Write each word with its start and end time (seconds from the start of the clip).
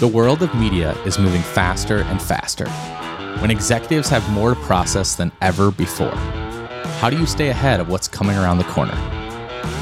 The 0.00 0.06
world 0.06 0.44
of 0.44 0.54
media 0.54 0.92
is 1.02 1.18
moving 1.18 1.42
faster 1.42 2.02
and 2.02 2.22
faster 2.22 2.68
when 3.40 3.50
executives 3.50 4.08
have 4.10 4.30
more 4.30 4.54
to 4.54 4.60
process 4.60 5.16
than 5.16 5.32
ever 5.40 5.72
before. 5.72 6.14
How 7.00 7.10
do 7.10 7.18
you 7.18 7.26
stay 7.26 7.48
ahead 7.48 7.80
of 7.80 7.88
what's 7.88 8.06
coming 8.06 8.36
around 8.36 8.58
the 8.58 8.64
corner? 8.64 8.94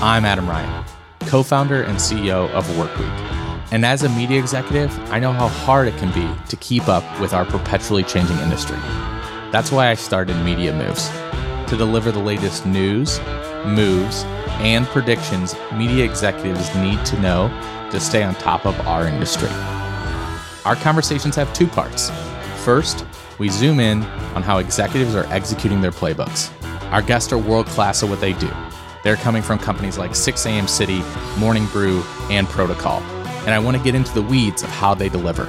I'm 0.00 0.24
Adam 0.24 0.48
Ryan, 0.48 0.87
co 1.27 1.42
founder 1.42 1.82
and 1.82 1.98
CEO 1.98 2.48
of 2.52 2.66
Workweek. 2.68 3.12
And 3.73 3.84
as 3.84 4.05
a 4.05 4.09
media 4.09 4.41
executive, 4.41 4.98
I 5.12 5.18
know 5.18 5.32
how 5.32 5.48
hard 5.48 5.87
it 5.87 5.98
can 5.98 6.10
be 6.14 6.27
to 6.48 6.56
keep 6.56 6.88
up 6.88 7.05
with 7.20 7.34
our 7.34 7.45
perpetually 7.45 8.02
changing 8.02 8.38
industry. 8.38 8.78
That's 9.52 9.70
why 9.70 9.91
I 9.91 9.95
started 9.96 10.42
Media 10.42 10.73
Moves 10.73 11.10
to 11.69 11.77
deliver 11.77 12.10
the 12.10 12.20
latest 12.20 12.64
news, 12.64 13.20
moves, 13.66 14.24
and 14.64 14.87
predictions 14.87 15.55
media 15.74 16.06
executives 16.06 16.74
need 16.77 17.05
to 17.05 17.20
know 17.20 17.48
to 17.91 18.01
stay 18.01 18.23
on 18.23 18.34
top 18.37 18.64
of 18.64 18.80
our 18.87 19.06
industry. 19.06 19.51
Our 20.66 20.75
conversations 20.75 21.37
have 21.37 21.55
two 21.55 21.69
parts. 21.69 22.11
First, 22.65 23.07
we 23.38 23.48
zoom 23.51 23.79
in 23.79 24.02
on 24.34 24.43
how 24.43 24.59
executives 24.59 25.15
are 25.15 25.24
executing 25.27 25.80
their 25.80 25.93
playbooks. 25.93 26.51
Our 26.91 27.02
guests 27.02 27.33
are 27.33 27.38
world 27.38 27.66
class 27.66 28.02
at 28.02 28.09
what 28.09 28.20
they 28.20 28.33
do. 28.33 28.51
They're 29.05 29.15
coming 29.15 29.43
from 29.43 29.60
companies 29.60 29.97
like 29.97 30.10
6am 30.10 30.69
City, 30.69 31.05
Morning 31.38 31.66
Brew, 31.66 32.02
and 32.30 32.48
Protocol. 32.48 33.01
And 33.47 33.51
I 33.51 33.60
want 33.60 33.77
to 33.77 33.83
get 33.84 33.95
into 33.95 34.12
the 34.12 34.23
weeds 34.23 34.65
of 34.65 34.69
how 34.71 34.93
they 34.93 35.09
deliver. 35.09 35.45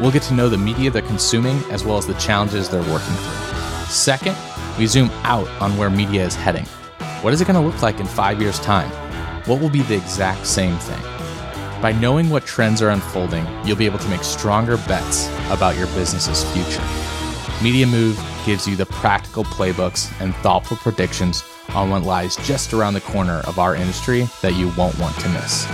We'll 0.00 0.10
get 0.10 0.24
to 0.24 0.34
know 0.34 0.48
the 0.48 0.58
media 0.58 0.90
they're 0.90 1.02
consuming 1.02 1.58
as 1.70 1.84
well 1.84 1.96
as 1.96 2.08
the 2.08 2.14
challenges 2.14 2.68
they're 2.68 2.80
working 2.92 3.14
through. 3.14 3.86
Second, 3.86 4.36
we 4.80 4.88
zoom 4.88 5.10
out 5.22 5.46
on 5.62 5.76
where 5.76 5.90
media 5.90 6.24
is 6.24 6.34
heading. 6.34 6.66
What 7.22 7.32
is 7.32 7.40
it 7.40 7.46
going 7.46 7.62
to 7.62 7.64
look 7.64 7.82
like 7.82 8.00
in 8.00 8.06
five 8.06 8.42
years' 8.42 8.58
time? 8.58 8.90
What 9.46 9.60
will 9.60 9.70
be 9.70 9.82
the 9.82 9.94
exact 9.94 10.44
same 10.44 10.76
thing? 10.78 11.15
By 11.86 11.92
knowing 11.92 12.30
what 12.30 12.44
trends 12.44 12.82
are 12.82 12.90
unfolding, 12.90 13.46
you'll 13.64 13.76
be 13.76 13.86
able 13.86 14.00
to 14.00 14.08
make 14.08 14.24
stronger 14.24 14.76
bets 14.76 15.28
about 15.50 15.76
your 15.76 15.86
business's 15.94 16.42
future. 16.52 16.82
Media 17.62 17.86
Move 17.86 18.20
gives 18.44 18.66
you 18.66 18.74
the 18.74 18.86
practical 18.86 19.44
playbooks 19.44 20.12
and 20.20 20.34
thoughtful 20.38 20.78
predictions 20.78 21.44
on 21.76 21.90
what 21.90 22.02
lies 22.02 22.34
just 22.38 22.74
around 22.74 22.94
the 22.94 23.00
corner 23.02 23.40
of 23.46 23.60
our 23.60 23.76
industry 23.76 24.28
that 24.42 24.56
you 24.56 24.72
won't 24.76 24.98
want 24.98 25.16
to 25.20 25.28
miss. 25.28 25.68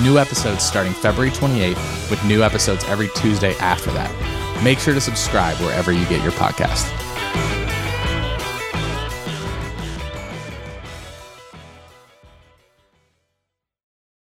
New 0.00 0.18
episodes 0.18 0.62
starting 0.62 0.92
February 0.92 1.32
28th, 1.32 2.10
with 2.12 2.24
new 2.24 2.44
episodes 2.44 2.84
every 2.84 3.08
Tuesday 3.16 3.56
after 3.56 3.90
that. 3.90 4.62
Make 4.62 4.78
sure 4.78 4.94
to 4.94 5.00
subscribe 5.00 5.56
wherever 5.56 5.90
you 5.90 6.06
get 6.06 6.22
your 6.22 6.30
podcast. 6.34 6.86